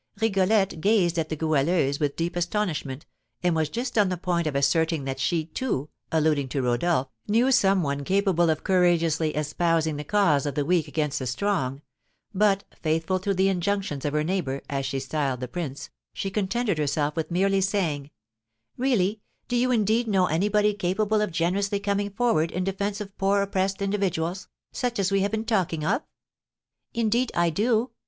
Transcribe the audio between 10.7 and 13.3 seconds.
against the strong; but, faithful